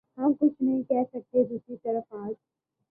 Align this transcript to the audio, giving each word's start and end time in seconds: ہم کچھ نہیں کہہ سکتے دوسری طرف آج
ہم 0.17 0.33
کچھ 0.39 0.61
نہیں 0.61 0.81
کہہ 0.83 1.03
سکتے 1.09 1.43
دوسری 1.43 1.75
طرف 1.77 2.13
آج 2.15 2.33